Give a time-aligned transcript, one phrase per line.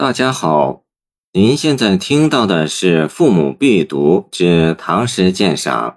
[0.00, 0.84] 大家好，
[1.32, 5.90] 您现在听到的是《父母必读之唐诗鉴赏》，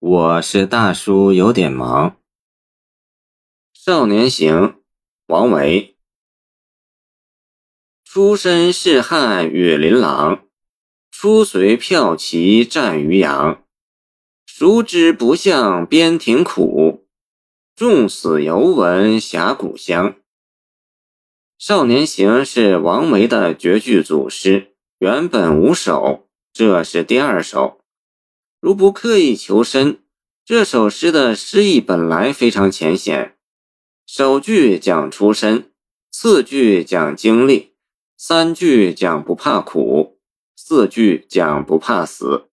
[0.00, 2.10] 我是大叔，有点忙。
[3.72, 4.54] 《少年行》
[5.28, 5.96] 王维，
[8.04, 10.46] 出身仕汉羽林郎，
[11.12, 13.62] 初随骠骑战渔阳。
[14.44, 17.06] 熟知不向边庭苦，
[17.76, 20.14] 纵死犹闻峡谷香。
[21.60, 24.68] 《少年行》是王维的绝句组诗，
[24.98, 27.82] 原本五首，这是第二首。
[28.62, 29.98] 如不刻意求深，
[30.42, 33.36] 这首诗的诗意本来非常浅显。
[34.06, 35.70] 首句讲出身，
[36.10, 37.74] 次句讲经历，
[38.16, 40.18] 三句讲不怕苦，
[40.56, 42.48] 四句讲不怕死。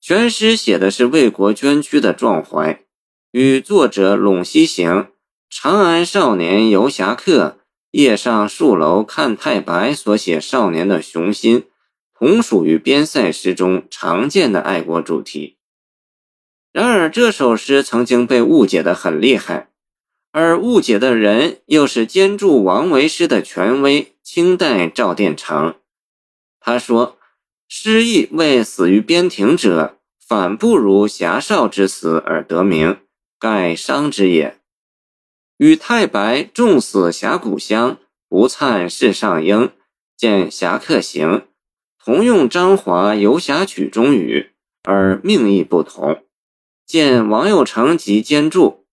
[0.00, 2.84] 全诗写的是为国捐躯的壮怀，
[3.30, 5.12] 与作者陇西行、
[5.48, 7.57] 长安少年游侠客。
[7.90, 11.64] 夜上树楼看太白所写少年的雄心，
[12.12, 15.56] 同属于边塞诗中常见的爱国主题。
[16.70, 19.70] 然而，这首诗曾经被误解得很厉害，
[20.32, 25.76] 而误解的人又是兼著王维诗的权威——清代赵殿成。
[26.60, 27.18] 他说
[27.66, 32.98] ：“诗意为死于边庭者，反不如侠少之死而得名，
[33.40, 34.58] 盖伤之也。”
[35.58, 39.72] 与太白重死峡谷乡，不灿世上英，
[40.16, 41.48] 见侠客行，
[42.02, 44.52] 同用张华游侠曲中语，
[44.84, 46.24] 而命意不同。
[46.86, 48.86] 见王右成及兼注。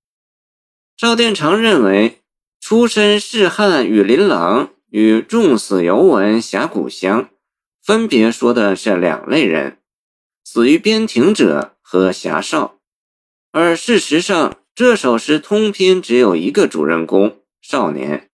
[0.97, 2.23] 赵殿成认为，
[2.59, 7.29] 出身仕汉羽林郎与重死犹闻峡谷乡，
[7.83, 9.77] 分别说的是两类人：
[10.43, 12.79] 死于边庭者和侠少。
[13.51, 18.27] 而事实上，这首诗通篇只有一个主人公少年，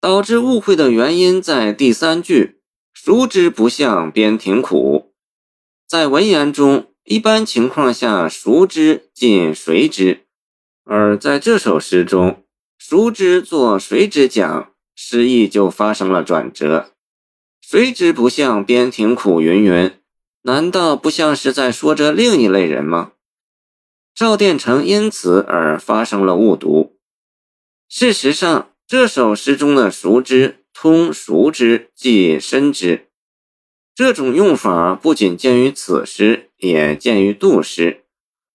[0.00, 2.60] 导致误会的原因在第三句
[2.94, 5.12] “熟知不向边庭苦”。
[5.84, 10.26] 在文言中，一般情况下“熟知”近“谁知”，
[10.86, 12.44] 而在这首诗中
[12.78, 16.92] ，“熟知”做“谁知”讲，诗意就发生了转折。
[17.60, 19.90] “谁知不向边庭苦”云云，
[20.42, 23.14] 难道不像是在说着另一类人吗？
[24.18, 26.96] 赵殿成因此而发生了误读。
[27.88, 33.06] 事实上，这首诗中的“熟知”通“熟知”即“深知”，
[33.94, 38.06] 这种用法不仅见于此诗，也见于杜诗，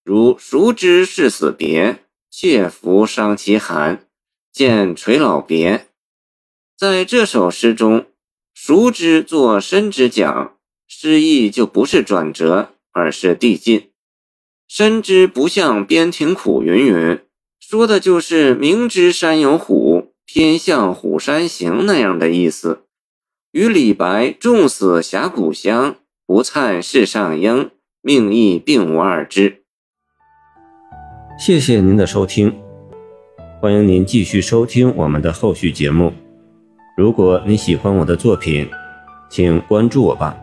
[0.03, 4.05] 如“熟知是死别，切肤伤其寒，
[4.51, 5.87] 见垂老别”。
[6.77, 8.07] 在这首诗中
[8.53, 10.57] ，“熟知”做“深知”讲，
[10.89, 13.92] 诗意就不是转折，而是递进。
[14.67, 17.19] 深知不向边庭苦，云云，
[17.59, 22.83] 说的就是明知山有虎，偏向虎山行那样的意思。
[23.51, 27.69] 与李白重死峡谷乡，不灿世上英，
[28.01, 29.61] 命意并无二致。
[31.37, 32.55] 谢谢您的收听，
[33.61, 36.13] 欢迎您继续收听我们的后续节目。
[36.97, 38.67] 如果你喜欢我的作品，
[39.29, 40.35] 请关注我吧。